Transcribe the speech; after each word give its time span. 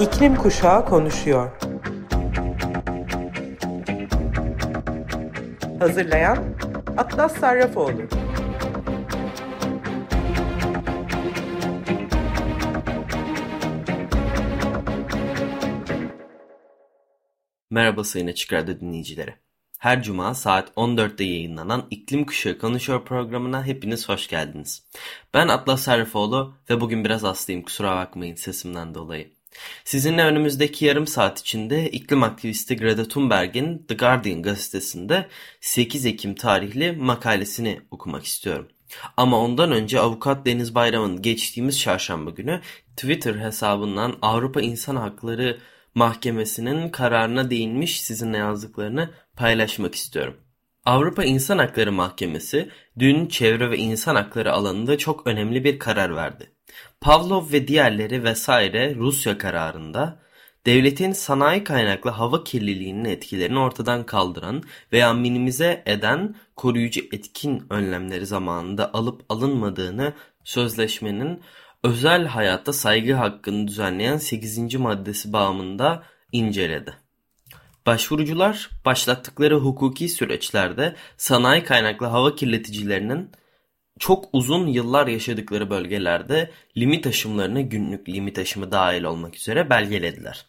İklim 0.00 0.36
Kuşağı 0.36 0.86
konuşuyor. 0.86 1.50
Hazırlayan 5.78 6.38
Atlas 6.96 7.36
Sarrafoğlu. 7.36 8.02
Merhaba 17.70 18.04
Sayın 18.04 18.26
Açık 18.26 18.52
Radyo 18.52 18.80
dinleyicileri. 18.80 19.34
Her 19.78 20.02
cuma 20.02 20.34
saat 20.34 20.70
14'te 20.70 21.24
yayınlanan 21.24 21.86
İklim 21.90 22.26
Kuşağı 22.26 22.58
Konuşuyor 22.58 23.04
programına 23.04 23.66
hepiniz 23.66 24.08
hoş 24.08 24.28
geldiniz. 24.28 24.86
Ben 25.34 25.48
Atlas 25.48 25.82
Sarrafoğlu 25.82 26.54
ve 26.70 26.80
bugün 26.80 27.04
biraz 27.04 27.22
hastayım 27.22 27.62
kusura 27.62 27.96
bakmayın 27.96 28.34
sesimden 28.34 28.94
dolayı. 28.94 29.39
Sizinle 29.84 30.24
önümüzdeki 30.24 30.84
yarım 30.84 31.06
saat 31.06 31.40
içinde 31.40 31.90
iklim 31.90 32.22
aktivisti 32.22 32.76
Greta 32.76 33.08
Thunberg'in 33.08 33.86
The 33.88 33.94
Guardian 33.94 34.42
gazetesinde 34.42 35.28
8 35.60 36.06
Ekim 36.06 36.34
tarihli 36.34 36.92
makalesini 36.92 37.80
okumak 37.90 38.24
istiyorum. 38.24 38.68
Ama 39.16 39.38
ondan 39.38 39.72
önce 39.72 40.00
avukat 40.00 40.46
Deniz 40.46 40.74
Bayram'ın 40.74 41.22
geçtiğimiz 41.22 41.80
çarşamba 41.80 42.30
günü 42.30 42.60
Twitter 42.96 43.34
hesabından 43.34 44.16
Avrupa 44.22 44.60
İnsan 44.60 44.96
Hakları 44.96 45.58
Mahkemesi'nin 45.94 46.88
kararına 46.88 47.50
değinmiş 47.50 48.00
sizinle 48.00 48.36
yazdıklarını 48.36 49.10
paylaşmak 49.36 49.94
istiyorum. 49.94 50.36
Avrupa 50.84 51.24
İnsan 51.24 51.58
Hakları 51.58 51.92
Mahkemesi 51.92 52.70
dün 52.98 53.26
çevre 53.26 53.70
ve 53.70 53.78
insan 53.78 54.14
hakları 54.14 54.52
alanında 54.52 54.98
çok 54.98 55.26
önemli 55.26 55.64
bir 55.64 55.78
karar 55.78 56.16
verdi. 56.16 56.50
Pavlov 57.00 57.52
ve 57.52 57.68
diğerleri 57.68 58.24
vesaire 58.24 58.94
Rusya 58.94 59.38
kararında 59.38 60.18
devletin 60.66 61.12
sanayi 61.12 61.64
kaynaklı 61.64 62.10
hava 62.10 62.44
kirliliğinin 62.44 63.04
etkilerini 63.04 63.58
ortadan 63.58 64.06
kaldıran 64.06 64.62
veya 64.92 65.12
minimize 65.12 65.82
eden 65.86 66.34
koruyucu 66.56 67.00
etkin 67.12 67.66
önlemleri 67.70 68.26
zamanında 68.26 68.94
alıp 68.94 69.24
alınmadığını 69.28 70.12
sözleşmenin 70.44 71.42
özel 71.84 72.26
hayatta 72.26 72.72
saygı 72.72 73.14
hakkını 73.14 73.68
düzenleyen 73.68 74.16
8. 74.16 74.74
maddesi 74.74 75.32
bağımında 75.32 76.02
inceledi. 76.32 76.94
Başvurucular 77.86 78.70
başlattıkları 78.84 79.56
hukuki 79.56 80.08
süreçlerde 80.08 80.94
sanayi 81.16 81.64
kaynaklı 81.64 82.06
hava 82.06 82.34
kirleticilerinin 82.34 83.30
çok 84.00 84.28
uzun 84.32 84.66
yıllar 84.66 85.06
yaşadıkları 85.06 85.70
bölgelerde 85.70 86.50
limit 86.76 87.06
aşımlarını 87.06 87.60
günlük 87.60 88.08
limit 88.08 88.38
aşımı 88.38 88.72
dahil 88.72 89.02
olmak 89.02 89.36
üzere 89.36 89.70
belgelediler. 89.70 90.46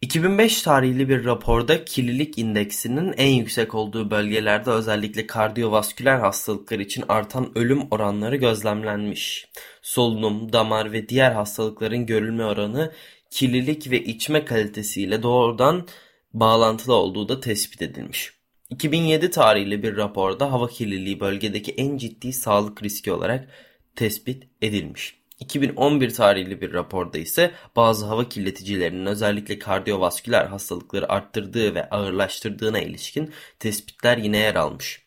2005 0.00 0.62
tarihli 0.62 1.08
bir 1.08 1.24
raporda 1.24 1.84
kirlilik 1.84 2.38
indeksinin 2.38 3.12
en 3.16 3.28
yüksek 3.28 3.74
olduğu 3.74 4.10
bölgelerde 4.10 4.70
özellikle 4.70 5.26
kardiyovasküler 5.26 6.18
hastalıklar 6.18 6.78
için 6.78 7.04
artan 7.08 7.58
ölüm 7.58 7.82
oranları 7.90 8.36
gözlemlenmiş. 8.36 9.48
Solunum, 9.82 10.52
damar 10.52 10.92
ve 10.92 11.08
diğer 11.08 11.32
hastalıkların 11.32 12.06
görülme 12.06 12.44
oranı 12.44 12.92
kirlilik 13.30 13.90
ve 13.90 14.04
içme 14.04 14.44
kalitesiyle 14.44 15.22
doğrudan 15.22 15.88
bağlantılı 16.32 16.94
olduğu 16.94 17.28
da 17.28 17.40
tespit 17.40 17.82
edilmiş. 17.82 18.39
2007 18.70 19.30
tarihli 19.30 19.82
bir 19.82 19.96
raporda 19.96 20.52
hava 20.52 20.68
kirliliği 20.68 21.20
bölgedeki 21.20 21.72
en 21.72 21.96
ciddi 21.96 22.32
sağlık 22.32 22.82
riski 22.82 23.12
olarak 23.12 23.48
tespit 23.96 24.48
edilmiş. 24.62 25.20
2011 25.40 26.14
tarihli 26.14 26.60
bir 26.60 26.72
raporda 26.72 27.18
ise 27.18 27.50
bazı 27.76 28.06
hava 28.06 28.28
kirleticilerinin 28.28 29.06
özellikle 29.06 29.58
kardiyovasküler 29.58 30.46
hastalıkları 30.46 31.12
arttırdığı 31.12 31.74
ve 31.74 31.90
ağırlaştırdığına 31.90 32.80
ilişkin 32.80 33.32
tespitler 33.58 34.18
yine 34.18 34.38
yer 34.38 34.54
almış. 34.54 35.06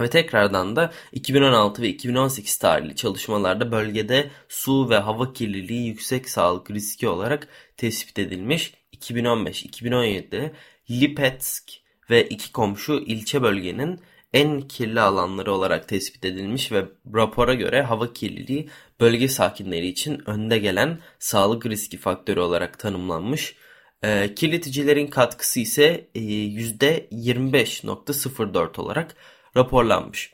Ve 0.00 0.10
tekrardan 0.10 0.76
da 0.76 0.92
2016 1.12 1.82
ve 1.82 1.88
2018 1.88 2.58
tarihli 2.58 2.96
çalışmalarda 2.96 3.72
bölgede 3.72 4.30
su 4.48 4.90
ve 4.90 4.96
hava 4.96 5.32
kirliliği 5.32 5.86
yüksek 5.86 6.28
sağlık 6.28 6.70
riski 6.70 7.08
olarak 7.08 7.48
tespit 7.76 8.18
edilmiş. 8.18 8.74
2015-2017'de 8.96 10.52
Lipetsk 10.90 11.81
ve 12.10 12.28
iki 12.28 12.52
komşu 12.52 12.92
ilçe 12.92 13.42
bölgenin 13.42 14.00
en 14.32 14.60
kirli 14.60 15.00
alanları 15.00 15.52
olarak 15.52 15.88
tespit 15.88 16.24
edilmiş 16.24 16.72
ve 16.72 16.84
rapora 17.14 17.54
göre 17.54 17.82
hava 17.82 18.12
kirliliği 18.12 18.68
bölge 19.00 19.28
sakinleri 19.28 19.86
için 19.86 20.22
önde 20.26 20.58
gelen 20.58 20.98
sağlık 21.18 21.66
riski 21.66 21.96
faktörü 21.96 22.40
olarak 22.40 22.78
tanımlanmış. 22.78 23.56
E, 24.02 24.34
kirleticilerin 24.34 25.06
katkısı 25.06 25.60
ise 25.60 26.08
e, 26.14 26.20
%25.04 26.20 28.80
olarak 28.80 29.16
raporlanmış. 29.56 30.32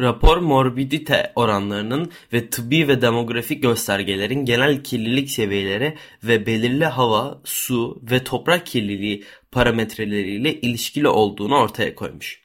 Rapor 0.00 0.36
morbidite 0.36 1.32
oranlarının 1.34 2.12
ve 2.32 2.50
tıbbi 2.50 2.88
ve 2.88 3.02
demografik 3.02 3.62
göstergelerin 3.62 4.44
genel 4.44 4.82
kirlilik 4.82 5.30
seviyeleri 5.30 5.96
ve 6.24 6.46
belirli 6.46 6.84
hava, 6.84 7.40
su 7.44 8.02
ve 8.10 8.24
toprak 8.24 8.66
kirliliği 8.66 9.24
parametreleriyle 9.54 10.60
ilişkili 10.60 11.08
olduğunu 11.08 11.56
ortaya 11.56 11.94
koymuş. 11.94 12.44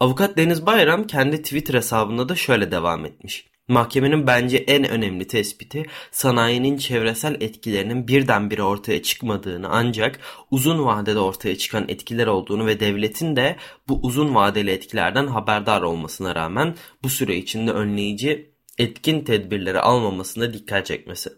Avukat 0.00 0.36
Deniz 0.36 0.66
Bayram 0.66 1.06
kendi 1.06 1.42
Twitter 1.42 1.74
hesabında 1.74 2.28
da 2.28 2.36
şöyle 2.36 2.70
devam 2.70 3.04
etmiş. 3.06 3.50
Mahkemenin 3.68 4.26
bence 4.26 4.56
en 4.56 4.88
önemli 4.88 5.26
tespiti 5.26 5.82
sanayinin 6.10 6.76
çevresel 6.76 7.36
etkilerinin 7.40 8.08
birdenbire 8.08 8.62
ortaya 8.62 9.02
çıkmadığını 9.02 9.68
ancak 9.68 10.20
uzun 10.50 10.84
vadede 10.84 11.18
ortaya 11.18 11.58
çıkan 11.58 11.84
etkiler 11.88 12.26
olduğunu 12.26 12.66
ve 12.66 12.80
devletin 12.80 13.36
de 13.36 13.56
bu 13.88 14.00
uzun 14.02 14.34
vadeli 14.34 14.70
etkilerden 14.70 15.26
haberdar 15.26 15.82
olmasına 15.82 16.34
rağmen 16.34 16.74
bu 17.02 17.08
süre 17.08 17.36
içinde 17.36 17.72
önleyici 17.72 18.50
etkin 18.78 19.24
tedbirleri 19.24 19.80
almamasına 19.80 20.54
dikkat 20.54 20.86
çekmesi. 20.86 21.30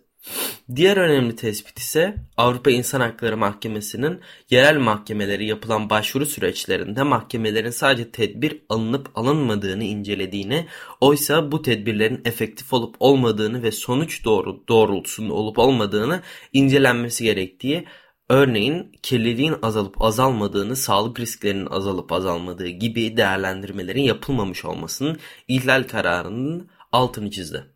Diğer 0.77 0.97
önemli 0.97 1.37
tespit 1.37 1.78
ise 1.78 2.15
Avrupa 2.37 2.71
İnsan 2.71 3.00
Hakları 3.00 3.37
Mahkemesi'nin 3.37 4.21
yerel 4.50 4.78
mahkemeleri 4.78 5.47
yapılan 5.47 5.91
başvuru 5.91 6.27
süreçlerinde 6.27 7.03
mahkemelerin 7.03 7.71
sadece 7.71 8.10
tedbir 8.10 8.62
alınıp 8.69 9.11
alınmadığını 9.15 9.84
incelediğini, 9.84 10.66
oysa 11.00 11.53
bu 11.53 11.62
tedbirlerin 11.62 12.22
efektif 12.25 12.72
olup 12.72 12.97
olmadığını 13.00 13.62
ve 13.62 13.72
sonuç 13.72 14.25
doğru 14.25 14.69
doğrultusunda 14.69 15.34
olup 15.34 15.59
olmadığını 15.59 16.22
incelenmesi 16.53 17.25
gerektiği 17.25 17.84
Örneğin 18.28 18.93
kirliliğin 19.03 19.55
azalıp 19.62 20.03
azalmadığını, 20.03 20.77
sağlık 20.77 21.21
risklerinin 21.21 21.66
azalıp 21.66 22.12
azalmadığı 22.12 22.69
gibi 22.69 23.16
değerlendirmelerin 23.16 24.03
yapılmamış 24.03 24.65
olmasının 24.65 25.19
ihlal 25.49 25.82
kararının 25.82 26.71
altını 26.93 27.31
çizdi. 27.31 27.72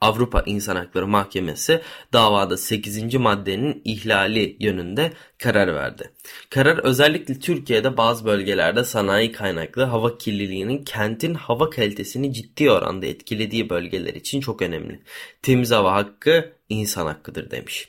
Avrupa 0.00 0.42
İnsan 0.46 0.76
Hakları 0.76 1.06
Mahkemesi 1.06 1.80
davada 2.12 2.56
8. 2.56 3.14
maddenin 3.14 3.82
ihlali 3.84 4.56
yönünde 4.60 5.12
karar 5.38 5.74
verdi. 5.74 6.10
Karar 6.50 6.78
özellikle 6.78 7.38
Türkiye'de 7.38 7.96
bazı 7.96 8.24
bölgelerde 8.24 8.84
sanayi 8.84 9.32
kaynaklı 9.32 9.82
hava 9.82 10.18
kirliliğinin 10.18 10.84
kentin 10.84 11.34
hava 11.34 11.70
kalitesini 11.70 12.32
ciddi 12.32 12.70
oranda 12.70 13.06
etkilediği 13.06 13.70
bölgeler 13.70 14.14
için 14.14 14.40
çok 14.40 14.62
önemli. 14.62 15.00
Temiz 15.42 15.70
hava 15.70 15.94
hakkı 15.94 16.52
insan 16.68 17.06
hakkıdır 17.06 17.50
demiş. 17.50 17.88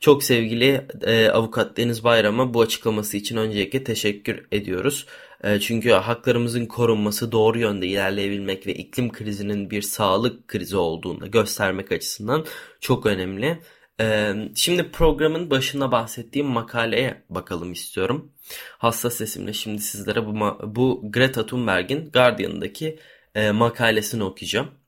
Çok 0.00 0.24
sevgili 0.24 0.86
e, 1.02 1.28
avukat 1.28 1.76
Deniz 1.76 2.04
Bayram'a 2.04 2.54
bu 2.54 2.60
açıklaması 2.60 3.16
için 3.16 3.36
öncelikle 3.36 3.84
teşekkür 3.84 4.46
ediyoruz. 4.52 5.06
E, 5.42 5.60
çünkü 5.60 5.90
haklarımızın 5.90 6.66
korunması, 6.66 7.32
doğru 7.32 7.58
yönde 7.58 7.86
ilerleyebilmek 7.86 8.66
ve 8.66 8.74
iklim 8.74 9.12
krizinin 9.12 9.70
bir 9.70 9.82
sağlık 9.82 10.48
krizi 10.48 10.76
olduğunu 10.76 11.30
göstermek 11.30 11.92
açısından 11.92 12.46
çok 12.80 13.06
önemli. 13.06 13.62
E, 14.00 14.34
şimdi 14.54 14.90
programın 14.90 15.50
başında 15.50 15.92
bahsettiğim 15.92 16.46
makaleye 16.48 17.24
bakalım 17.30 17.72
istiyorum. 17.72 18.32
Hassas 18.78 19.14
sesimle 19.14 19.52
şimdi 19.52 19.82
sizlere 19.82 20.26
bu, 20.26 20.58
bu 20.76 21.02
Greta 21.12 21.46
Thunberg'in 21.46 22.10
Guardian'daki 22.10 22.98
e, 23.34 23.50
makalesini 23.50 24.24
okuyacağım. 24.24 24.81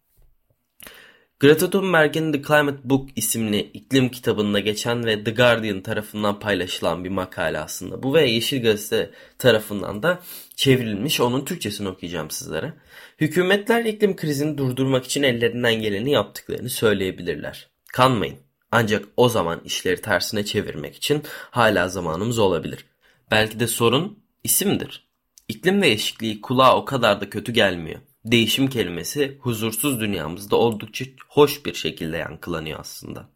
Greta 1.40 1.70
Thunberg'in 1.70 2.32
The 2.32 2.42
Climate 2.42 2.78
Book 2.84 3.08
isimli 3.16 3.60
iklim 3.60 4.08
kitabında 4.08 4.60
geçen 4.60 5.06
ve 5.06 5.24
The 5.24 5.30
Guardian 5.30 5.80
tarafından 5.80 6.38
paylaşılan 6.38 7.04
bir 7.04 7.08
makale 7.08 7.58
aslında. 7.58 8.02
Bu 8.02 8.14
ve 8.14 8.30
Yeşil 8.30 8.62
Gazete 8.62 9.10
tarafından 9.38 10.02
da 10.02 10.20
çevrilmiş. 10.56 11.20
Onun 11.20 11.44
Türkçesini 11.44 11.88
okuyacağım 11.88 12.30
sizlere. 12.30 12.72
Hükümetler 13.20 13.84
iklim 13.84 14.16
krizini 14.16 14.58
durdurmak 14.58 15.04
için 15.04 15.22
ellerinden 15.22 15.74
geleni 15.74 16.10
yaptıklarını 16.10 16.70
söyleyebilirler. 16.70 17.68
Kanmayın. 17.92 18.36
Ancak 18.72 19.04
o 19.16 19.28
zaman 19.28 19.60
işleri 19.64 20.00
tersine 20.00 20.44
çevirmek 20.44 20.96
için 20.96 21.22
hala 21.50 21.88
zamanımız 21.88 22.38
olabilir. 22.38 22.84
Belki 23.30 23.60
de 23.60 23.66
sorun 23.66 24.18
isimdir. 24.44 25.08
İklim 25.48 25.82
değişikliği 25.82 26.40
kulağa 26.40 26.76
o 26.76 26.84
kadar 26.84 27.20
da 27.20 27.30
kötü 27.30 27.52
gelmiyor. 27.52 28.00
Değişim 28.24 28.66
kelimesi 28.66 29.38
huzursuz 29.40 30.00
dünyamızda 30.00 30.56
oldukça 30.56 31.04
hoş 31.28 31.66
bir 31.66 31.74
şekilde 31.74 32.16
yankılanıyor 32.16 32.80
aslında. 32.80 33.28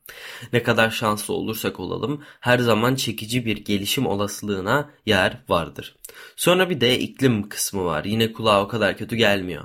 Ne 0.52 0.62
kadar 0.62 0.90
şanslı 0.90 1.35
olursak 1.35 1.81
olalım 1.81 2.25
her 2.40 2.58
zaman 2.58 2.94
çekici 2.94 3.46
bir 3.46 3.56
gelişim 3.56 4.06
olasılığına 4.06 4.90
yer 5.06 5.44
vardır. 5.49 5.96
Sonra 6.37 6.70
bir 6.70 6.81
de 6.81 6.99
iklim 6.99 7.49
kısmı 7.49 7.85
var. 7.85 8.05
Yine 8.05 8.32
kulağa 8.32 8.64
o 8.64 8.69
kadar 8.69 8.96
kötü 8.96 9.17
gelmiyor. 9.17 9.64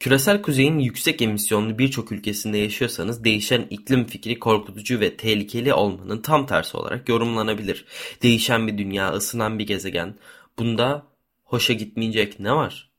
Küresel 0.00 0.42
kuzeyin 0.42 0.78
yüksek 0.78 1.22
emisyonlu 1.22 1.78
birçok 1.78 2.12
ülkesinde 2.12 2.58
yaşıyorsanız 2.58 3.24
değişen 3.24 3.66
iklim 3.70 4.06
fikri 4.06 4.38
korkutucu 4.38 5.00
ve 5.00 5.16
tehlikeli 5.16 5.74
olmanın 5.74 6.22
tam 6.22 6.46
tersi 6.46 6.76
olarak 6.76 7.08
yorumlanabilir. 7.08 7.84
Değişen 8.22 8.66
bir 8.66 8.78
dünya, 8.78 9.12
ısınan 9.12 9.58
bir 9.58 9.66
gezegen. 9.66 10.14
Bunda 10.58 11.06
hoşa 11.44 11.72
gitmeyecek 11.72 12.40
ne 12.40 12.52
var? 12.52 12.91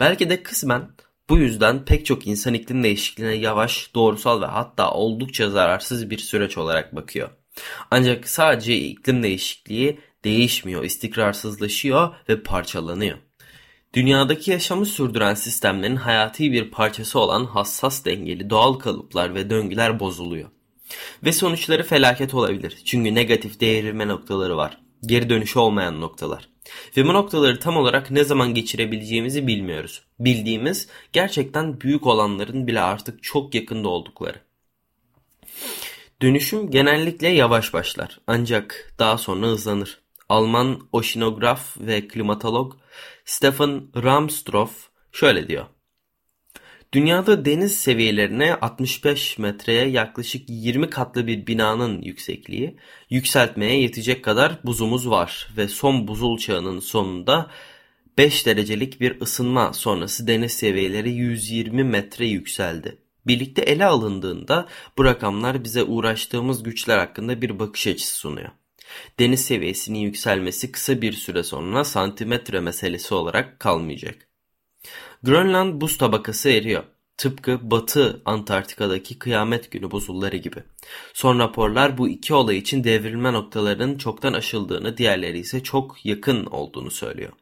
Belki 0.00 0.30
de 0.30 0.42
kısmen 0.42 0.90
bu 1.28 1.38
yüzden 1.38 1.84
pek 1.84 2.06
çok 2.06 2.26
insan 2.26 2.54
iklim 2.54 2.82
değişikliğine 2.82 3.34
yavaş, 3.34 3.94
doğrusal 3.94 4.42
ve 4.42 4.46
hatta 4.46 4.90
oldukça 4.90 5.50
zararsız 5.50 6.10
bir 6.10 6.18
süreç 6.18 6.58
olarak 6.58 6.96
bakıyor. 6.96 7.30
Ancak 7.90 8.28
sadece 8.28 8.76
iklim 8.76 9.22
değişikliği 9.22 10.00
değişmiyor, 10.24 10.84
istikrarsızlaşıyor 10.84 12.14
ve 12.28 12.42
parçalanıyor. 12.42 13.18
Dünyadaki 13.94 14.50
yaşamı 14.50 14.86
sürdüren 14.86 15.34
sistemlerin 15.34 15.96
hayati 15.96 16.52
bir 16.52 16.70
parçası 16.70 17.18
olan 17.18 17.44
hassas 17.44 18.04
dengeli 18.04 18.50
doğal 18.50 18.74
kalıplar 18.74 19.34
ve 19.34 19.50
döngüler 19.50 20.00
bozuluyor. 20.00 20.50
Ve 21.24 21.32
sonuçları 21.32 21.82
felaket 21.82 22.34
olabilir. 22.34 22.76
Çünkü 22.84 23.14
negatif 23.14 23.60
devrilme 23.60 24.08
noktaları 24.08 24.56
var. 24.56 24.78
Geri 25.06 25.30
dönüşü 25.30 25.58
olmayan 25.58 26.00
noktalar. 26.00 26.55
Ve 26.96 27.04
bu 27.04 27.14
noktaları 27.14 27.58
tam 27.60 27.76
olarak 27.76 28.10
ne 28.10 28.24
zaman 28.24 28.54
geçirebileceğimizi 28.54 29.46
bilmiyoruz. 29.46 30.02
Bildiğimiz 30.20 30.88
gerçekten 31.12 31.80
büyük 31.80 32.06
olanların 32.06 32.66
bile 32.66 32.80
artık 32.80 33.22
çok 33.22 33.54
yakında 33.54 33.88
oldukları. 33.88 34.40
Dönüşüm 36.22 36.70
genellikle 36.70 37.28
yavaş 37.28 37.74
başlar 37.74 38.20
ancak 38.26 38.94
daha 38.98 39.18
sonra 39.18 39.46
hızlanır. 39.46 40.00
Alman 40.28 40.88
oşinograf 40.92 41.76
ve 41.80 42.08
klimatolog 42.08 42.74
Stefan 43.24 43.88
Ramstorff 43.96 44.88
şöyle 45.12 45.48
diyor. 45.48 45.66
Dünyada 46.96 47.44
deniz 47.44 47.76
seviyelerine 47.76 48.54
65 48.54 49.38
metreye 49.38 49.88
yaklaşık 49.88 50.44
20 50.48 50.90
katlı 50.90 51.26
bir 51.26 51.46
binanın 51.46 52.02
yüksekliği 52.02 52.76
yükseltmeye 53.10 53.80
yetecek 53.80 54.24
kadar 54.24 54.58
buzumuz 54.64 55.10
var 55.10 55.48
ve 55.56 55.68
son 55.68 56.08
buzul 56.08 56.38
çağının 56.38 56.80
sonunda 56.80 57.50
5 58.18 58.46
derecelik 58.46 59.00
bir 59.00 59.20
ısınma 59.20 59.72
sonrası 59.72 60.26
deniz 60.26 60.52
seviyeleri 60.52 61.12
120 61.12 61.84
metre 61.84 62.26
yükseldi. 62.26 62.98
Birlikte 63.26 63.62
ele 63.62 63.84
alındığında 63.84 64.68
bu 64.98 65.04
rakamlar 65.04 65.64
bize 65.64 65.82
uğraştığımız 65.82 66.62
güçler 66.62 66.98
hakkında 66.98 67.42
bir 67.42 67.58
bakış 67.58 67.86
açısı 67.86 68.16
sunuyor. 68.16 68.50
Deniz 69.18 69.44
seviyesinin 69.44 69.98
yükselmesi 69.98 70.72
kısa 70.72 71.02
bir 71.02 71.12
süre 71.12 71.42
sonra 71.42 71.84
santimetre 71.84 72.60
meselesi 72.60 73.14
olarak 73.14 73.60
kalmayacak. 73.60 74.25
Grönland 75.22 75.80
buz 75.80 75.98
tabakası 75.98 76.48
eriyor. 76.48 76.82
Tıpkı 77.16 77.70
Batı 77.70 78.22
Antarktika'daki 78.24 79.18
kıyamet 79.18 79.70
günü 79.70 79.90
buzulları 79.90 80.36
gibi. 80.36 80.62
Son 81.14 81.38
raporlar 81.38 81.98
bu 81.98 82.08
iki 82.08 82.34
olay 82.34 82.58
için 82.58 82.84
devrilme 82.84 83.32
noktalarının 83.32 83.98
çoktan 83.98 84.32
aşıldığını, 84.32 84.96
diğerleri 84.96 85.38
ise 85.38 85.62
çok 85.62 86.06
yakın 86.06 86.46
olduğunu 86.46 86.90
söylüyor. 86.90 87.32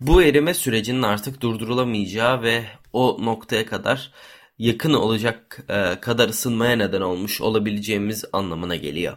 Bu 0.00 0.22
erime 0.22 0.54
sürecinin 0.54 1.02
artık 1.02 1.40
durdurulamayacağı 1.40 2.42
ve 2.42 2.64
o 2.92 3.18
noktaya 3.20 3.66
kadar 3.66 4.12
yakın 4.58 4.94
olacak 4.94 5.58
e, 5.68 6.00
kadar 6.00 6.28
ısınmaya 6.28 6.76
neden 6.76 7.00
olmuş 7.00 7.40
olabileceğimiz 7.40 8.24
anlamına 8.32 8.76
geliyor. 8.76 9.16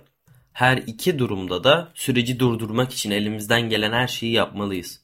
Her 0.54 0.78
iki 0.78 1.20
durumda 1.20 1.64
da 1.64 1.92
süreci 1.96 2.40
durdurmak 2.40 2.94
için 2.94 3.12
elimizden 3.12 3.70
gelen 3.70 3.92
her 3.92 4.08
şeyi 4.08 4.34
yapmalıyız. 4.34 5.01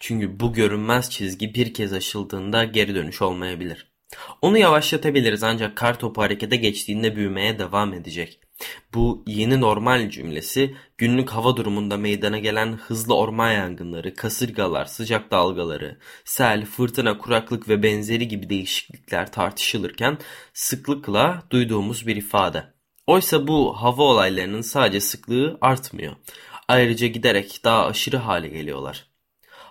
Çünkü 0.00 0.40
bu 0.40 0.52
görünmez 0.52 1.10
çizgi 1.10 1.54
bir 1.54 1.74
kez 1.74 1.92
aşıldığında 1.92 2.64
geri 2.64 2.94
dönüş 2.94 3.22
olmayabilir. 3.22 3.94
Onu 4.42 4.58
yavaşlatabiliriz 4.58 5.42
ancak 5.42 5.76
kar 5.76 5.98
topu 5.98 6.22
harekete 6.22 6.56
geçtiğinde 6.56 7.16
büyümeye 7.16 7.58
devam 7.58 7.94
edecek. 7.94 8.40
Bu 8.94 9.24
yeni 9.26 9.60
normal 9.60 10.10
cümlesi 10.10 10.74
günlük 10.98 11.30
hava 11.30 11.56
durumunda 11.56 11.96
meydana 11.96 12.38
gelen 12.38 12.72
hızlı 12.72 13.16
orman 13.16 13.52
yangınları, 13.52 14.14
kasırgalar, 14.14 14.84
sıcak 14.84 15.30
dalgaları, 15.30 15.98
sel, 16.24 16.64
fırtına, 16.64 17.18
kuraklık 17.18 17.68
ve 17.68 17.82
benzeri 17.82 18.28
gibi 18.28 18.50
değişiklikler 18.50 19.32
tartışılırken 19.32 20.18
sıklıkla 20.54 21.42
duyduğumuz 21.50 22.06
bir 22.06 22.16
ifade. 22.16 22.74
Oysa 23.06 23.46
bu 23.46 23.82
hava 23.82 24.02
olaylarının 24.02 24.60
sadece 24.60 25.00
sıklığı 25.00 25.58
artmıyor. 25.60 26.16
Ayrıca 26.68 27.06
giderek 27.06 27.60
daha 27.64 27.86
aşırı 27.86 28.16
hale 28.16 28.48
geliyorlar. 28.48 29.13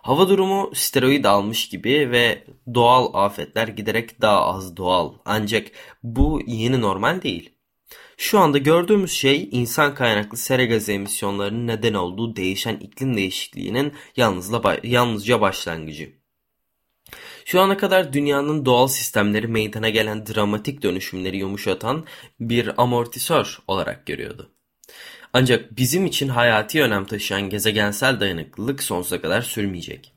Hava 0.04 0.30
durumu 0.30 0.72
steroid 0.74 1.26
almış 1.26 1.70
gibi 1.70 2.12
ve 2.12 2.44
doğal 2.74 3.26
afetler 3.26 3.68
giderek 3.68 4.22
daha 4.22 4.46
az 4.46 4.78
doğal. 4.78 5.14
Ancak 5.26 5.68
bu 6.04 6.42
yeni 6.48 6.82
normal 6.82 7.22
değil. 7.22 7.50
Şu 8.18 8.40
anda 8.40 8.58
gördüğümüz 8.58 9.12
şey 9.12 9.50
insan 9.52 9.96
kaynaklı 9.96 10.38
sera 10.38 10.66
gazı 10.66 10.92
emisyonlarının 10.92 11.68
neden 11.68 11.94
olduğu 11.94 12.36
değişen 12.36 12.76
iklim 12.76 13.18
değişikliğinin 13.18 13.94
yalnızca 14.84 15.42
başlangıcı. 15.42 16.14
Şu 17.46 17.62
ana 17.62 17.78
kadar 17.78 18.14
dünyanın 18.14 18.66
doğal 18.66 18.88
sistemleri 18.88 19.48
meydana 19.48 19.90
gelen 19.90 20.26
dramatik 20.28 20.82
dönüşümleri 20.82 21.38
yumuşatan 21.38 22.06
bir 22.40 22.82
amortisör 22.82 23.60
olarak 23.68 24.06
görüyordu. 24.06 24.52
Ancak 25.34 25.78
bizim 25.78 26.06
için 26.06 26.28
hayati 26.28 26.82
önem 26.82 27.06
taşıyan 27.06 27.50
gezegensel 27.50 28.20
dayanıklılık 28.20 28.84
sonsuza 28.84 29.22
kadar 29.22 29.42
sürmeyecek. 29.42 30.14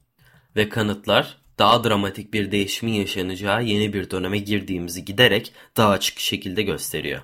Ve 0.56 0.68
kanıtlar 0.68 1.38
daha 1.58 1.84
dramatik 1.84 2.34
bir 2.34 2.52
değişimin 2.52 2.92
yaşanacağı 2.92 3.64
yeni 3.64 3.92
bir 3.92 4.10
döneme 4.10 4.38
girdiğimizi 4.38 5.04
giderek 5.04 5.52
daha 5.76 5.90
açık 5.90 6.18
şekilde 6.18 6.62
gösteriyor. 6.62 7.20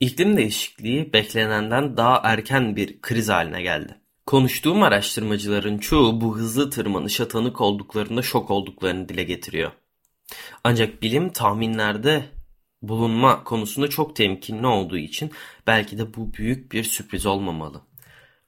İklim 0.00 0.36
değişikliği 0.36 1.12
beklenenden 1.12 1.96
daha 1.96 2.20
erken 2.24 2.76
bir 2.76 3.00
kriz 3.00 3.28
haline 3.28 3.62
geldi. 3.62 3.96
Konuştuğum 4.26 4.82
araştırmacıların 4.82 5.78
çoğu 5.78 6.20
bu 6.20 6.36
hızlı 6.36 6.70
tırmanışa 6.70 7.28
tanık 7.28 7.60
olduklarında 7.60 8.22
şok 8.22 8.50
olduklarını 8.50 9.08
dile 9.08 9.22
getiriyor. 9.24 9.72
Ancak 10.64 11.02
bilim 11.02 11.32
tahminlerde 11.32 12.24
bulunma 12.82 13.44
konusunda 13.44 13.90
çok 13.90 14.16
temkinli 14.16 14.66
olduğu 14.66 14.98
için 14.98 15.30
belki 15.66 15.98
de 15.98 16.14
bu 16.14 16.34
büyük 16.34 16.72
bir 16.72 16.84
sürpriz 16.84 17.26
olmamalı. 17.26 17.82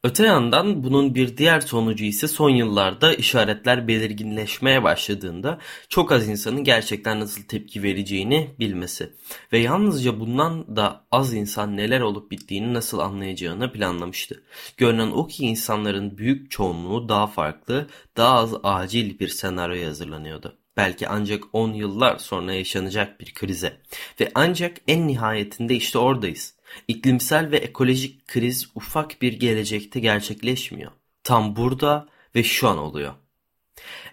Öte 0.04 0.26
yandan 0.26 0.84
bunun 0.84 1.14
bir 1.14 1.36
diğer 1.36 1.60
sonucu 1.60 2.04
ise 2.04 2.28
son 2.28 2.50
yıllarda 2.50 3.14
işaretler 3.14 3.88
belirginleşmeye 3.88 4.82
başladığında 4.82 5.58
çok 5.88 6.12
az 6.12 6.28
insanın 6.28 6.64
gerçekten 6.64 7.20
nasıl 7.20 7.42
tepki 7.42 7.82
vereceğini 7.82 8.54
bilmesi 8.58 9.12
ve 9.52 9.58
yalnızca 9.58 10.20
bundan 10.20 10.76
da 10.76 11.04
az 11.12 11.34
insan 11.34 11.76
neler 11.76 12.00
olup 12.00 12.30
bittiğini 12.30 12.74
nasıl 12.74 12.98
anlayacağını 12.98 13.72
planlamıştı. 13.72 14.42
Görünen 14.76 15.10
o 15.10 15.26
ki 15.26 15.44
insanların 15.44 16.18
büyük 16.18 16.50
çoğunluğu 16.50 17.08
daha 17.08 17.26
farklı, 17.26 17.86
daha 18.16 18.34
az 18.34 18.54
acil 18.62 19.18
bir 19.18 19.28
senaryoya 19.28 19.88
hazırlanıyordu. 19.88 20.58
Belki 20.76 21.08
ancak 21.08 21.44
10 21.52 21.72
yıllar 21.72 22.18
sonra 22.18 22.54
yaşanacak 22.54 23.20
bir 23.20 23.34
krize 23.34 23.80
ve 24.20 24.30
ancak 24.34 24.76
en 24.88 25.08
nihayetinde 25.08 25.74
işte 25.74 25.98
oradayız. 25.98 26.54
İklimsel 26.88 27.50
ve 27.50 27.56
ekolojik 27.56 28.28
kriz 28.28 28.70
ufak 28.74 29.22
bir 29.22 29.32
gelecekte 29.32 30.00
gerçekleşmiyor. 30.00 30.92
Tam 31.24 31.56
burada 31.56 32.08
ve 32.34 32.44
şu 32.44 32.68
an 32.68 32.78
oluyor. 32.78 33.14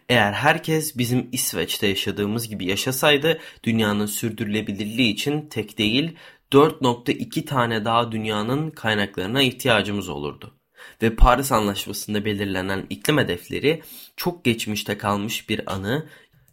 Eğer 0.10 0.34
herkes 0.34 0.98
bizim 0.98 1.30
İsveç'te 1.32 1.88
yaşadığımız 1.88 2.50
gibi 2.50 2.66
yaşasaydı 2.66 3.40
dünyanın 3.64 4.06
sürdürülebilirliği 4.06 5.14
için 5.14 5.50
tek 5.50 5.78
değil 5.78 6.16
4.2 6.52 7.46
tane 7.46 7.86
daha 7.86 8.12
dünyanın 8.12 8.72
kaynaklarına 8.72 9.42
ihtiyacımız 9.42 10.10
olurdu. 10.10 10.54
Ve 11.02 11.16
Paris 11.16 11.52
Anlaşması'nda 11.52 12.26
belirlenen 12.26 12.86
iklim 12.90 13.18
hedefleri 13.18 13.82
çok 14.16 14.44
geçmişte 14.44 14.98
kalmış 14.98 15.50
bir 15.50 15.74
anı 15.74 16.10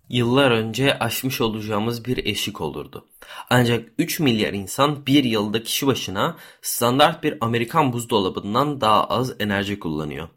yıllar 0.08 0.50
önce 0.50 0.98
aşmış 0.98 1.40
olacağımız 1.40 2.04
bir 2.04 2.26
eşik 2.26 2.60
olurdu. 2.60 3.08
Ancak 3.50 3.92
3 3.98 4.20
milyar 4.20 4.52
insan 4.52 5.06
bir 5.06 5.24
yılda 5.24 5.62
kişi 5.62 5.86
başına 5.86 6.36
standart 6.62 7.22
bir 7.22 7.38
Amerikan 7.40 7.92
buzdolabından 7.92 8.80
daha 8.80 9.04
az 9.04 9.34
enerji 9.40 9.78
kullanıyor. 9.78 10.28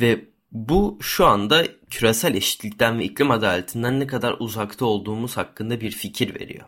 Ve 0.00 0.24
bu 0.52 0.98
şu 1.00 1.26
anda 1.26 1.64
küresel 1.90 2.34
eşitlikten 2.34 2.98
ve 2.98 3.04
iklim 3.04 3.30
adaletinden 3.30 4.00
ne 4.00 4.06
kadar 4.06 4.36
uzakta 4.38 4.86
olduğumuz 4.86 5.36
hakkında 5.36 5.80
bir 5.80 5.90
fikir 5.90 6.40
veriyor. 6.40 6.64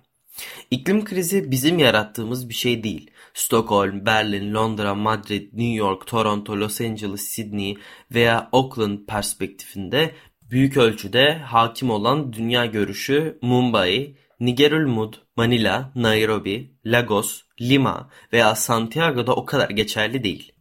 İklim 0.71 1.05
krizi 1.05 1.51
bizim 1.51 1.79
yarattığımız 1.79 2.49
bir 2.49 2.55
şey 2.55 2.83
değil. 2.83 3.11
Stockholm, 3.35 4.07
Berlin, 4.07 4.55
Londra, 4.55 4.95
Madrid, 4.95 5.53
New 5.53 5.75
York, 5.75 6.07
Toronto, 6.07 6.61
Los 6.61 6.81
Angeles, 6.81 7.21
Sydney 7.21 7.79
veya 8.15 8.49
Auckland 8.53 8.99
perspektifinde 9.07 10.15
büyük 10.51 10.77
ölçüde 10.77 11.39
hakim 11.39 11.91
olan 11.91 12.33
dünya 12.33 12.67
görüşü 12.67 13.39
Mumbai, 13.43 14.17
Nigerülmud, 14.41 15.15
Manila, 15.37 15.93
Nairobi, 15.95 16.73
Lagos, 16.85 17.43
Lima 17.61 18.11
veya 18.33 18.55
Santiago'da 18.55 19.35
o 19.35 19.45
kadar 19.45 19.71
geçerli 19.71 20.25
değil. 20.25 20.53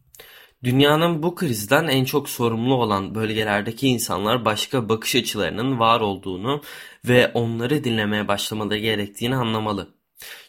Dünyanın 0.64 1.22
bu 1.22 1.34
krizden 1.34 1.86
en 1.86 2.04
çok 2.04 2.28
sorumlu 2.28 2.74
olan 2.74 3.14
bölgelerdeki 3.14 3.88
insanlar 3.88 4.44
başka 4.44 4.88
bakış 4.88 5.16
açılarının 5.16 5.78
var 5.78 6.00
olduğunu 6.00 6.62
ve 7.04 7.30
onları 7.34 7.84
dinlemeye 7.84 8.28
başlamaları 8.28 8.78
gerektiğini 8.78 9.36
anlamalı. 9.36 9.95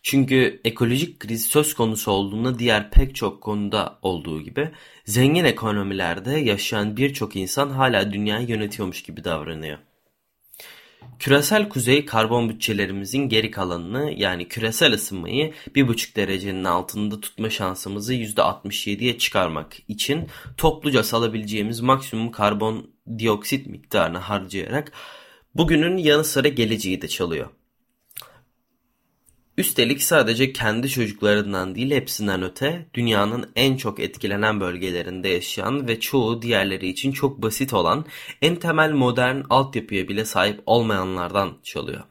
Çünkü 0.04 0.62
ekolojik 0.66 1.20
kriz 1.20 1.46
söz 1.46 1.74
konusu 1.74 2.12
olduğunda 2.12 2.60
diğer 2.60 2.92
pek 2.92 3.16
çok 3.16 3.42
konuda 3.42 4.00
olduğu 4.02 4.42
gibi 4.42 4.72
zengin 5.06 5.44
ekonomilerde 5.44 6.32
yaşayan 6.32 6.98
birçok 6.98 7.36
insan 7.36 7.70
hala 7.70 8.14
dünyayı 8.14 8.48
yönetiyormuş 8.48 9.04
gibi 9.04 9.24
davranıyor. 9.24 9.78
Küresel 11.20 11.70
kuzey 11.70 12.06
karbon 12.06 12.50
bütçelerimizin 12.50 13.30
geri 13.30 13.52
kalanını 13.52 14.14
yani 14.18 14.48
küresel 14.48 14.94
ısınmayı 14.94 15.54
1,5 15.76 16.16
derecenin 16.16 16.64
altında 16.64 17.22
tutma 17.22 17.50
şansımızı 17.50 18.14
%67'ye 18.14 19.18
çıkarmak 19.18 19.76
için 19.88 20.28
topluca 20.58 21.04
salabileceğimiz 21.04 21.80
maksimum 21.82 22.32
karbon 22.32 22.90
dioksit 23.20 23.68
miktarını 23.68 24.18
harcayarak 24.18 24.92
bugünün 25.56 25.98
yanı 25.98 26.24
sıra 26.24 26.48
geleceği 26.48 27.02
de 27.02 27.08
çalıyor. 27.08 27.50
Üstelik 29.58 30.04
sadece 30.04 30.54
kendi 30.54 30.90
çocuklarından 30.90 31.76
değil 31.76 31.92
hepsinden 31.92 32.44
öte 32.44 32.90
dünyanın 32.94 33.52
en 33.56 33.78
çok 33.78 34.00
etkilenen 34.00 34.60
bölgelerinde 34.60 35.28
yaşayan 35.28 35.88
ve 35.88 36.00
çoğu 36.00 36.42
diğerleri 36.42 36.88
için 36.88 37.12
çok 37.12 37.42
basit 37.42 37.74
olan 37.74 38.06
en 38.42 38.56
temel 38.56 38.92
modern 38.92 39.42
altyapıya 39.50 40.08
bile 40.08 40.26
sahip 40.26 40.62
olmayanlardan 40.66 41.58
çalıyor. 41.64 42.04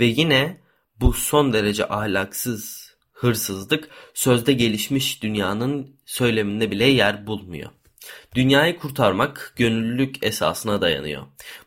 Ve 0.00 0.04
yine 0.04 0.60
bu 1.00 1.12
son 1.12 1.52
derece 1.52 1.88
ahlaksız 1.88 2.86
hırsızlık 3.12 3.88
sözde 4.14 4.52
gelişmiş 4.52 5.22
dünyanın 5.22 5.96
söyleminde 6.06 6.70
bile 6.70 6.84
yer 6.84 7.26
bulmuyor. 7.26 7.70
Dünyayı 8.34 8.78
kurtarmak 8.78 9.52
gönüllülük 9.56 10.24
esasına 10.24 10.80
dayanıyor. 10.80 11.22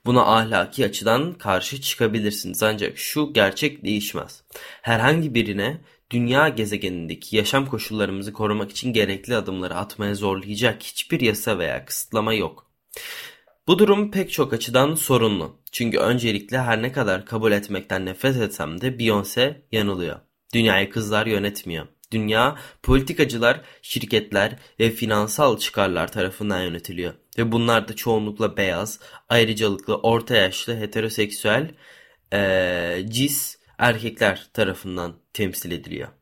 Buna 0.05 0.21
ahlaki 0.21 0.85
açıdan 0.85 1.33
karşı 1.33 1.81
çıkabilirsiniz 1.81 2.63
ancak 2.63 2.97
şu 2.97 3.33
gerçek 3.33 3.83
değişmez. 3.83 4.43
Herhangi 4.81 5.35
birine 5.35 5.81
dünya 6.11 6.49
gezegenindeki 6.49 7.37
yaşam 7.37 7.65
koşullarımızı 7.65 8.33
korumak 8.33 8.71
için 8.71 8.93
gerekli 8.93 9.35
adımları 9.35 9.75
atmaya 9.75 10.15
zorlayacak 10.15 10.83
hiçbir 10.83 11.21
yasa 11.21 11.59
veya 11.59 11.85
kısıtlama 11.85 12.33
yok. 12.33 12.71
Bu 13.67 13.79
durum 13.79 14.11
pek 14.11 14.31
çok 14.31 14.53
açıdan 14.53 14.95
sorunlu. 14.95 15.59
Çünkü 15.71 15.97
öncelikle 15.97 16.59
her 16.59 16.81
ne 16.81 16.91
kadar 16.91 17.25
kabul 17.25 17.51
etmekten 17.51 18.05
nefret 18.05 18.37
etsem 18.37 18.81
de 18.81 18.87
Beyoncé 18.87 19.61
yanılıyor. 19.71 20.19
Dünyayı 20.53 20.89
kızlar 20.89 21.25
yönetmiyor. 21.25 21.87
Dünya, 22.11 22.57
politikacılar, 22.83 23.61
şirketler 23.81 24.55
ve 24.79 24.91
finansal 24.91 25.57
çıkarlar 25.57 26.11
tarafından 26.11 26.61
yönetiliyor 26.61 27.13
ve 27.37 27.51
bunlar 27.51 27.87
da 27.87 27.95
çoğunlukla 27.95 28.57
beyaz, 28.57 28.99
ayrıcalıklı, 29.29 29.97
orta 29.97 30.35
yaşlı, 30.35 30.77
heteroseksüel, 30.77 31.71
ee, 32.33 33.05
cis 33.09 33.57
erkekler 33.77 34.49
tarafından 34.53 35.13
temsil 35.33 35.71
ediliyor. 35.71 36.18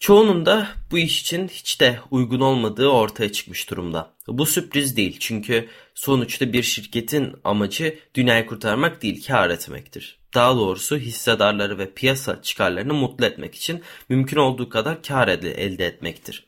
Çoğunun 0.00 0.46
da 0.46 0.68
bu 0.90 0.98
iş 0.98 1.20
için 1.20 1.48
hiç 1.48 1.80
de 1.80 2.00
uygun 2.10 2.40
olmadığı 2.40 2.88
ortaya 2.88 3.32
çıkmış 3.32 3.70
durumda. 3.70 4.10
Bu 4.28 4.46
sürpriz 4.46 4.96
değil 4.96 5.16
çünkü 5.20 5.68
sonuçta 5.94 6.52
bir 6.52 6.62
şirketin 6.62 7.34
amacı 7.44 7.98
dünyayı 8.14 8.46
kurtarmak 8.46 9.02
değil 9.02 9.26
kar 9.26 9.50
etmektir. 9.50 10.18
Daha 10.34 10.56
doğrusu 10.56 10.96
hissedarları 10.96 11.78
ve 11.78 11.90
piyasa 11.94 12.42
çıkarlarını 12.42 12.94
mutlu 12.94 13.24
etmek 13.24 13.54
için 13.54 13.82
mümkün 14.08 14.36
olduğu 14.36 14.68
kadar 14.68 15.02
kar 15.02 15.28
elde 15.28 15.86
etmektir. 15.86 16.46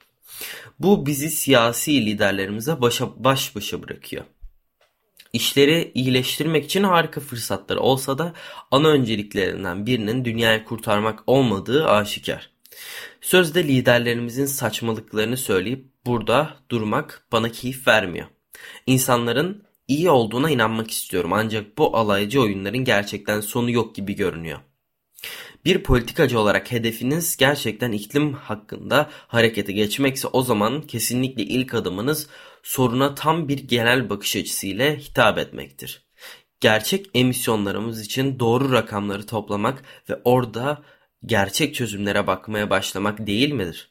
Bu 0.78 1.06
bizi 1.06 1.30
siyasi 1.30 2.06
liderlerimize 2.06 2.80
başa, 2.80 3.24
baş 3.24 3.56
başa 3.56 3.82
bırakıyor. 3.82 4.24
İşleri 5.32 5.92
iyileştirmek 5.94 6.64
için 6.64 6.84
harika 6.84 7.20
fırsatları 7.20 7.80
olsa 7.80 8.18
da 8.18 8.32
ana 8.70 8.88
önceliklerinden 8.88 9.86
birinin 9.86 10.24
dünyayı 10.24 10.64
kurtarmak 10.64 11.22
olmadığı 11.26 11.88
aşikar. 11.88 12.50
Sözde 13.20 13.64
liderlerimizin 13.64 14.46
saçmalıklarını 14.46 15.36
söyleyip 15.36 15.86
burada 16.06 16.56
durmak 16.70 17.26
bana 17.32 17.48
keyif 17.48 17.88
vermiyor. 17.88 18.26
İnsanların 18.86 19.64
iyi 19.88 20.10
olduğuna 20.10 20.50
inanmak 20.50 20.90
istiyorum 20.90 21.32
ancak 21.32 21.78
bu 21.78 21.96
alaycı 21.96 22.40
oyunların 22.40 22.84
gerçekten 22.84 23.40
sonu 23.40 23.70
yok 23.70 23.94
gibi 23.94 24.16
görünüyor. 24.16 24.60
Bir 25.64 25.82
politikacı 25.82 26.40
olarak 26.40 26.72
hedefiniz 26.72 27.36
gerçekten 27.36 27.92
iklim 27.92 28.32
hakkında 28.32 29.10
harekete 29.12 29.72
geçmekse 29.72 30.28
o 30.28 30.42
zaman 30.42 30.82
kesinlikle 30.82 31.42
ilk 31.42 31.74
adımınız 31.74 32.28
soruna 32.62 33.14
tam 33.14 33.48
bir 33.48 33.58
genel 33.58 34.10
bakış 34.10 34.36
açısıyla 34.36 34.94
hitap 34.94 35.38
etmektir. 35.38 36.06
Gerçek 36.60 37.06
emisyonlarımız 37.14 38.00
için 38.00 38.38
doğru 38.38 38.72
rakamları 38.72 39.26
toplamak 39.26 39.82
ve 40.08 40.20
orada 40.24 40.82
gerçek 41.26 41.74
çözümlere 41.74 42.26
bakmaya 42.26 42.70
başlamak 42.70 43.26
değil 43.26 43.52
midir? 43.52 43.90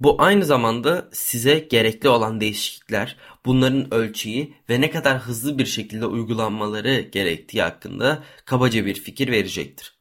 Bu 0.00 0.22
aynı 0.22 0.44
zamanda 0.44 1.08
size 1.12 1.58
gerekli 1.58 2.08
olan 2.08 2.40
değişiklikler, 2.40 3.16
bunların 3.46 3.94
ölçeği 3.94 4.54
ve 4.70 4.80
ne 4.80 4.90
kadar 4.90 5.18
hızlı 5.18 5.58
bir 5.58 5.66
şekilde 5.66 6.06
uygulanmaları 6.06 7.00
gerektiği 7.00 7.62
hakkında 7.62 8.22
kabaca 8.44 8.86
bir 8.86 8.94
fikir 8.94 9.28
verecektir. 9.32 9.98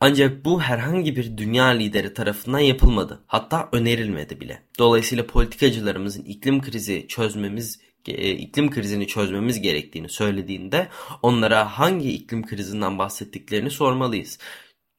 Ancak 0.00 0.44
bu 0.44 0.62
herhangi 0.62 1.16
bir 1.16 1.36
dünya 1.36 1.64
lideri 1.64 2.14
tarafından 2.14 2.58
yapılmadı. 2.58 3.24
Hatta 3.26 3.68
önerilmedi 3.72 4.40
bile. 4.40 4.62
Dolayısıyla 4.78 5.26
politikacılarımızın 5.26 6.24
iklim 6.24 6.62
krizi 6.62 7.06
çözmemiz 7.08 7.80
e, 8.08 8.30
iklim 8.30 8.70
krizini 8.70 9.06
çözmemiz 9.06 9.60
gerektiğini 9.60 10.08
söylediğinde 10.08 10.88
onlara 11.22 11.78
hangi 11.78 12.12
iklim 12.12 12.46
krizinden 12.46 12.98
bahsettiklerini 12.98 13.70
sormalıyız 13.70 14.38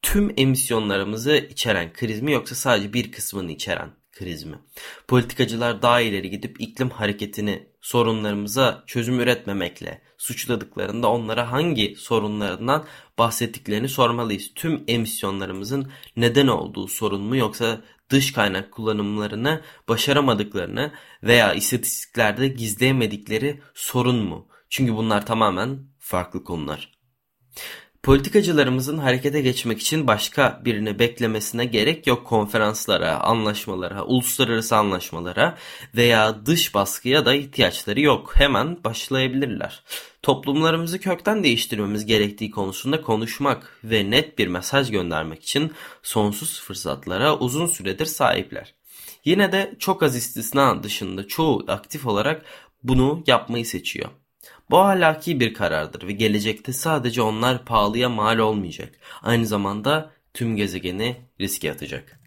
tüm 0.02 0.34
emisyonlarımızı 0.36 1.36
içeren 1.50 1.92
kriz 1.92 2.22
mi 2.22 2.32
yoksa 2.32 2.54
sadece 2.54 2.92
bir 2.92 3.12
kısmını 3.12 3.52
içeren 3.52 3.90
kriz 4.12 4.44
mi? 4.44 4.58
Politikacılar 5.08 5.82
daha 5.82 6.00
ileri 6.00 6.30
gidip 6.30 6.60
iklim 6.60 6.90
hareketini 6.90 7.68
sorunlarımıza 7.80 8.84
çözüm 8.86 9.20
üretmemekle 9.20 10.02
suçladıklarında 10.18 11.10
onlara 11.10 11.52
hangi 11.52 11.96
sorunlarından 11.96 12.84
bahsettiklerini 13.18 13.88
sormalıyız. 13.88 14.50
Tüm 14.54 14.84
emisyonlarımızın 14.88 15.92
neden 16.16 16.46
olduğu 16.46 16.88
sorun 16.88 17.22
mu 17.22 17.36
yoksa 17.36 17.80
dış 18.10 18.32
kaynak 18.32 18.72
kullanımlarını 18.72 19.60
başaramadıklarını 19.88 20.92
veya 21.22 21.54
istatistiklerde 21.54 22.48
gizleyemedikleri 22.48 23.60
sorun 23.74 24.16
mu? 24.16 24.48
Çünkü 24.68 24.96
bunlar 24.96 25.26
tamamen 25.26 25.78
farklı 25.98 26.44
konular. 26.44 26.92
Politikacılarımızın 28.02 28.98
harekete 28.98 29.40
geçmek 29.40 29.80
için 29.80 30.06
başka 30.06 30.62
birini 30.64 30.98
beklemesine 30.98 31.64
gerek 31.64 32.06
yok 32.06 32.26
konferanslara, 32.26 33.20
anlaşmalara, 33.20 34.04
uluslararası 34.04 34.76
anlaşmalara 34.76 35.58
veya 35.96 36.46
dış 36.46 36.74
baskıya 36.74 37.24
da 37.24 37.34
ihtiyaçları 37.34 38.00
yok. 38.00 38.32
Hemen 38.34 38.84
başlayabilirler. 38.84 39.82
Toplumlarımızı 40.22 41.00
kökten 41.00 41.42
değiştirmemiz 41.44 42.06
gerektiği 42.06 42.50
konusunda 42.50 43.02
konuşmak 43.02 43.78
ve 43.84 44.10
net 44.10 44.38
bir 44.38 44.46
mesaj 44.46 44.90
göndermek 44.90 45.42
için 45.42 45.72
sonsuz 46.02 46.60
fırsatlara 46.60 47.38
uzun 47.38 47.66
süredir 47.66 48.06
sahipler. 48.06 48.74
Yine 49.24 49.52
de 49.52 49.74
çok 49.78 50.02
az 50.02 50.16
istisna 50.16 50.82
dışında 50.82 51.28
çoğu 51.28 51.64
aktif 51.68 52.06
olarak 52.06 52.44
bunu 52.82 53.24
yapmayı 53.26 53.66
seçiyor. 53.66 54.10
Bu 54.72 54.78
ahlaki 54.78 55.40
bir 55.40 55.54
karardır 55.54 56.08
ve 56.08 56.12
gelecekte 56.12 56.72
sadece 56.72 57.22
onlar 57.22 57.64
pahalıya 57.64 58.08
mal 58.08 58.38
olmayacak. 58.38 58.92
Aynı 59.22 59.46
zamanda 59.46 60.10
tüm 60.34 60.56
gezegeni 60.56 61.16
riske 61.40 61.72
atacak. 61.72 62.20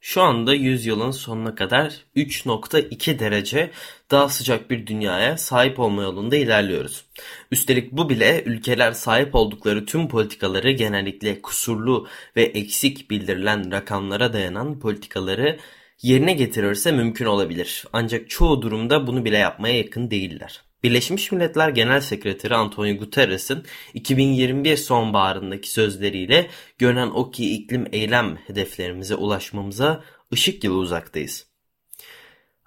Şu 0.00 0.22
anda 0.22 0.54
yüzyılın 0.54 1.10
sonuna 1.10 1.54
kadar 1.54 2.04
3.2 2.16 3.18
derece 3.18 3.70
daha 4.10 4.28
sıcak 4.28 4.70
bir 4.70 4.86
dünyaya 4.86 5.38
sahip 5.38 5.80
olma 5.80 6.02
yolunda 6.02 6.36
ilerliyoruz. 6.36 7.04
Üstelik 7.50 7.92
bu 7.92 8.08
bile 8.08 8.42
ülkeler 8.46 8.92
sahip 8.92 9.34
oldukları 9.34 9.86
tüm 9.86 10.08
politikaları 10.08 10.70
genellikle 10.70 11.42
kusurlu 11.42 12.08
ve 12.36 12.42
eksik 12.42 13.10
bildirilen 13.10 13.72
rakamlara 13.72 14.32
dayanan 14.32 14.78
politikaları 14.78 15.58
yerine 16.02 16.32
getirirse 16.32 16.92
mümkün 16.92 17.26
olabilir. 17.26 17.84
Ancak 17.92 18.30
çoğu 18.30 18.62
durumda 18.62 19.06
bunu 19.06 19.24
bile 19.24 19.38
yapmaya 19.38 19.76
yakın 19.76 20.10
değiller. 20.10 20.62
Birleşmiş 20.84 21.32
Milletler 21.32 21.68
Genel 21.68 22.00
Sekreteri 22.00 22.54
Antonio 22.54 22.96
Guterres'in 22.96 23.62
2021 23.94 24.76
sonbaharındaki 24.76 25.70
sözleriyle 25.70 26.50
görünen 26.78 27.10
o 27.10 27.30
ki 27.30 27.54
iklim 27.54 27.86
eylem 27.92 28.36
hedeflerimize 28.36 29.14
ulaşmamıza 29.14 30.04
ışık 30.32 30.64
yılı 30.64 30.76
uzaktayız. 30.76 31.46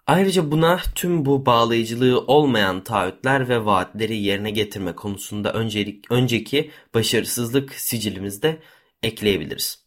Ayrıca 0.07 0.51
buna 0.51 0.81
tüm 0.95 1.25
bu 1.25 1.45
bağlayıcılığı 1.45 2.19
olmayan 2.21 2.83
taahhütler 2.83 3.49
ve 3.49 3.65
vaatleri 3.65 4.17
yerine 4.17 4.51
getirme 4.51 4.95
konusunda 4.95 5.53
öncelik, 5.53 6.11
önceki 6.11 6.71
başarısızlık 6.93 7.73
sicilimizde 7.75 8.57
ekleyebiliriz. 9.03 9.85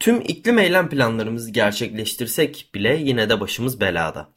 Tüm 0.00 0.20
iklim 0.20 0.58
eylem 0.58 0.88
planlarımızı 0.88 1.50
gerçekleştirsek 1.50 2.70
bile 2.74 2.96
yine 2.96 3.28
de 3.28 3.40
başımız 3.40 3.80
belada. 3.80 4.32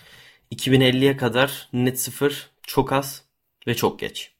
2050'ye 0.51 1.17
kadar 1.17 1.69
net 1.73 1.99
sıfır 1.99 2.49
çok 2.69 2.93
az 2.93 3.23
ve 3.67 3.75
çok 3.75 3.99
geç. 3.99 4.31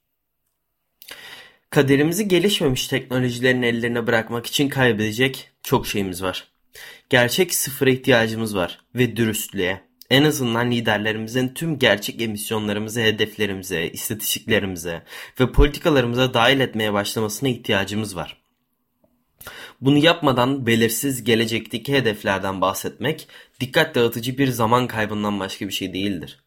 Kaderimizi 1.69 2.27
gelişmemiş 2.27 2.87
teknolojilerin 2.87 3.61
ellerine 3.61 4.07
bırakmak 4.07 4.45
için 4.45 4.69
kaybedecek 4.69 5.51
çok 5.63 5.87
şeyimiz 5.87 6.23
var. 6.23 6.47
Gerçek 7.09 7.53
sıfıra 7.53 7.89
ihtiyacımız 7.89 8.55
var 8.55 8.81
ve 8.95 9.15
dürüstlüğe. 9.15 9.81
En 10.09 10.23
azından 10.23 10.71
liderlerimizin 10.71 11.53
tüm 11.53 11.79
gerçek 11.79 12.21
emisyonlarımızı 12.21 13.01
hedeflerimize, 13.01 13.87
istatistiklerimize 13.87 15.03
ve 15.39 15.51
politikalarımıza 15.51 16.33
dahil 16.33 16.59
etmeye 16.59 16.93
başlamasına 16.93 17.49
ihtiyacımız 17.49 18.15
var. 18.15 18.41
Bunu 19.81 19.97
yapmadan 19.97 20.67
belirsiz 20.67 21.23
gelecekteki 21.23 21.93
hedeflerden 21.93 22.61
bahsetmek 22.61 23.27
dikkat 23.59 23.95
dağıtıcı 23.95 24.37
bir 24.37 24.47
zaman 24.47 24.87
kaybından 24.87 25.39
başka 25.39 25.67
bir 25.67 25.73
şey 25.73 25.93
değildir. 25.93 26.39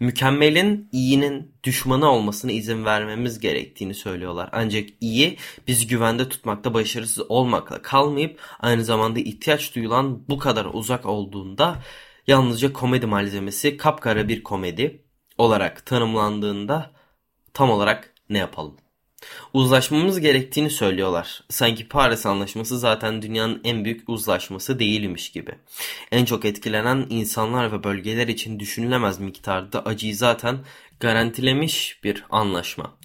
Mükemmelin 0.00 0.88
iyinin 0.92 1.54
düşmanı 1.64 2.10
olmasına 2.10 2.52
izin 2.52 2.84
vermemiz 2.84 3.38
gerektiğini 3.40 3.94
söylüyorlar. 3.94 4.48
Ancak 4.52 4.88
iyi 5.00 5.38
bizi 5.68 5.86
güvende 5.86 6.28
tutmakta 6.28 6.74
başarısız 6.74 7.30
olmakla 7.30 7.82
kalmayıp 7.82 8.40
aynı 8.60 8.84
zamanda 8.84 9.20
ihtiyaç 9.20 9.74
duyulan 9.74 10.28
bu 10.28 10.38
kadar 10.38 10.64
uzak 10.72 11.06
olduğunda 11.06 11.82
yalnızca 12.26 12.72
komedi 12.72 13.06
malzemesi 13.06 13.76
kapkara 13.76 14.28
bir 14.28 14.42
komedi 14.42 15.04
olarak 15.38 15.86
tanımlandığında 15.86 16.92
tam 17.54 17.70
olarak 17.70 18.14
ne 18.30 18.38
yapalım? 18.38 18.76
Uzlaşmamız 19.52 20.20
gerektiğini 20.20 20.70
söylüyorlar. 20.70 21.44
Sanki 21.48 21.88
Paris 21.88 22.26
Anlaşması 22.26 22.78
zaten 22.78 23.22
dünyanın 23.22 23.60
en 23.64 23.84
büyük 23.84 24.08
uzlaşması 24.08 24.78
değilmiş 24.78 25.32
gibi. 25.32 25.54
En 26.12 26.24
çok 26.24 26.44
etkilenen 26.44 27.06
insanlar 27.10 27.72
ve 27.72 27.84
bölgeler 27.84 28.28
için 28.28 28.60
düşünülemez 28.60 29.20
miktarda 29.20 29.84
acıyı 29.84 30.16
zaten 30.16 30.58
garantilemiş 31.00 32.04
bir 32.04 32.24
anlaşma. 32.30 32.96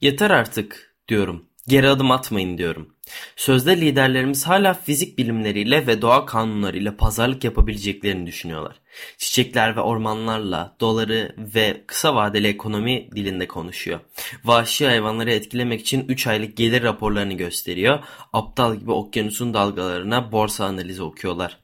Yeter 0.00 0.30
artık 0.30 0.94
diyorum. 1.08 1.44
Geri 1.68 1.88
adım 1.88 2.10
atmayın 2.10 2.58
diyorum. 2.58 2.94
Sözde 3.36 3.80
liderlerimiz 3.80 4.46
hala 4.46 4.74
fizik 4.74 5.18
bilimleriyle 5.18 5.86
ve 5.86 6.02
doğa 6.02 6.26
kanunlarıyla 6.26 6.96
pazarlık 6.96 7.44
yapabileceklerini 7.44 8.26
düşünüyorlar. 8.26 8.80
Çiçekler 9.18 9.76
ve 9.76 9.80
ormanlarla, 9.80 10.76
doları 10.80 11.34
ve 11.38 11.84
kısa 11.86 12.14
vadeli 12.14 12.46
ekonomi 12.46 13.08
dilinde 13.16 13.48
konuşuyor. 13.48 14.00
Vahşi 14.44 14.86
hayvanları 14.86 15.32
etkilemek 15.32 15.80
için 15.80 16.08
3 16.08 16.26
aylık 16.26 16.56
gelir 16.56 16.82
raporlarını 16.82 17.34
gösteriyor. 17.34 17.98
Aptal 18.32 18.76
gibi 18.76 18.90
okyanusun 18.90 19.54
dalgalarına 19.54 20.32
borsa 20.32 20.64
analizi 20.64 21.02
okuyorlar. 21.02 21.58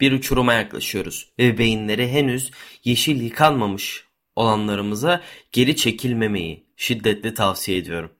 Bir 0.00 0.12
uçuruma 0.12 0.54
yaklaşıyoruz 0.54 1.28
ve 1.38 1.58
beyinleri 1.58 2.08
henüz 2.08 2.50
yeşil 2.84 3.20
yıkanmamış 3.20 4.04
olanlarımıza 4.36 5.20
geri 5.52 5.76
çekilmemeyi 5.76 6.66
şiddetle 6.76 7.34
tavsiye 7.34 7.78
ediyorum. 7.78 8.10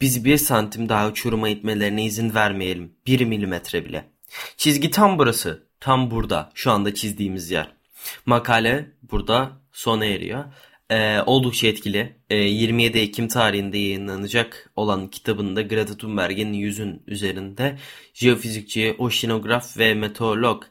Bizi 0.00 0.24
bir 0.24 0.36
santim 0.36 0.88
daha 0.88 1.08
uçuruma 1.08 1.48
itmelerine 1.48 2.04
izin 2.04 2.34
vermeyelim. 2.34 2.92
Bir 3.06 3.20
milimetre 3.24 3.84
bile. 3.84 4.04
Çizgi 4.56 4.90
tam 4.90 5.18
burası. 5.18 5.66
Tam 5.80 6.10
burada. 6.10 6.50
Şu 6.54 6.70
anda 6.70 6.94
çizdiğimiz 6.94 7.50
yer. 7.50 7.72
Makale 8.26 8.90
burada 9.10 9.52
sona 9.72 10.04
eriyor. 10.04 10.44
Ee, 10.90 11.20
oldukça 11.26 11.66
etkili. 11.66 12.16
Ee, 12.30 12.36
27 12.36 12.98
Ekim 12.98 13.28
tarihinde 13.28 13.78
yayınlanacak 13.78 14.70
olan 14.76 15.08
kitabında 15.08 15.62
Greta 15.62 15.96
Thunberg'in 15.96 16.52
yüzün 16.52 17.02
üzerinde 17.06 17.78
jeofizikçi, 18.14 18.94
oşinograf 18.98 19.78
ve 19.78 19.94
meteorolog, 19.94 20.64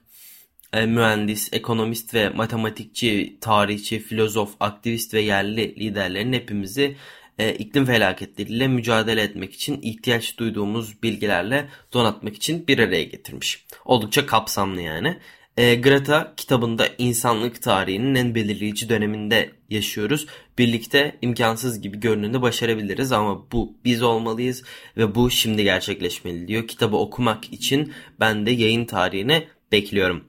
e, 0.73 0.85
mühendis, 0.85 1.49
ekonomist 1.53 2.13
ve 2.13 2.29
matematikçi, 2.29 3.37
tarihçi, 3.41 3.99
filozof, 3.99 4.55
aktivist 4.59 5.13
ve 5.13 5.21
yerli 5.21 5.75
liderlerin 5.79 6.33
hepimizi 6.33 6.95
iklim 7.39 7.85
felaketleriyle 7.85 8.67
mücadele 8.67 9.21
etmek 9.21 9.53
için 9.53 9.81
ihtiyaç 9.81 10.37
duyduğumuz 10.37 11.03
bilgilerle 11.03 11.69
donatmak 11.93 12.35
için 12.35 12.67
bir 12.67 12.79
araya 12.79 13.03
getirmiş. 13.03 13.65
Oldukça 13.85 14.25
kapsamlı 14.25 14.81
yani. 14.81 15.17
E, 15.57 15.75
Greta 15.75 16.33
kitabında 16.37 16.87
insanlık 16.97 17.61
tarihinin 17.61 18.15
en 18.15 18.35
belirleyici 18.35 18.89
döneminde 18.89 19.51
yaşıyoruz. 19.69 20.27
Birlikte 20.57 21.17
imkansız 21.21 21.81
gibi 21.81 21.99
görüneni 21.99 22.41
başarabiliriz 22.41 23.11
ama 23.11 23.51
bu 23.51 23.77
biz 23.85 24.03
olmalıyız 24.03 24.63
ve 24.97 25.15
bu 25.15 25.31
şimdi 25.31 25.63
gerçekleşmeli 25.63 26.47
diyor. 26.47 26.67
Kitabı 26.67 26.95
okumak 26.95 27.53
için 27.53 27.93
ben 28.19 28.45
de 28.45 28.51
yayın 28.51 28.85
tarihini 28.85 29.47
bekliyorum. 29.71 30.23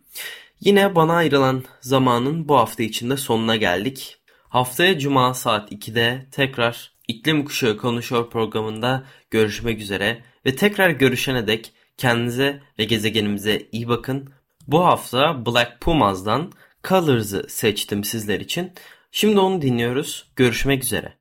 Yine 0.61 0.95
bana 0.95 1.15
ayrılan 1.15 1.65
zamanın 1.81 2.49
bu 2.49 2.57
hafta 2.57 2.83
içinde 2.83 3.17
sonuna 3.17 3.57
geldik. 3.57 4.17
Haftaya 4.49 4.99
Cuma 4.99 5.35
saat 5.35 5.73
2'de 5.73 6.27
tekrar 6.31 6.96
İklim 7.09 7.45
Kuşağı 7.45 7.77
Konuşuyor 7.77 8.31
programında 8.31 9.05
görüşmek 9.31 9.81
üzere 9.81 10.23
ve 10.47 10.57
tekrar 10.57 10.91
görüşene 10.91 11.47
dek 11.47 11.73
kendinize 11.97 12.63
ve 12.79 12.85
gezegenimize 12.85 13.69
iyi 13.73 13.89
bakın. 13.89 14.31
Bu 14.67 14.85
hafta 14.85 15.47
Black 15.47 15.81
Pumas'dan 15.81 16.53
Colors'ı 16.85 17.47
seçtim 17.49 18.05
sizler 18.05 18.41
için. 18.41 18.73
Şimdi 19.11 19.41
onu 19.41 19.63
dinliyoruz. 19.63 20.33
Görüşmek 20.37 20.85
üzere. 20.85 21.16